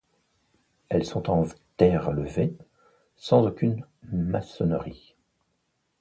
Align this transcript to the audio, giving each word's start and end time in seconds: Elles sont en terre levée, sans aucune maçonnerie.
Elles 0.89 1.05
sont 1.05 1.29
en 1.29 1.45
terre 1.77 2.11
levée, 2.11 2.57
sans 3.15 3.45
aucune 3.45 3.85
maçonnerie. 4.11 5.13